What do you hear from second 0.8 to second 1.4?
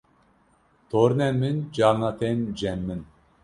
tornên